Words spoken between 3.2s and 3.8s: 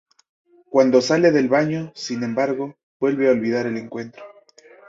a olvidar el